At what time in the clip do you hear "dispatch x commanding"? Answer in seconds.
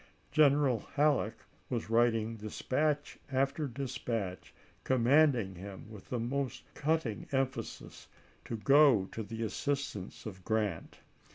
3.67-5.53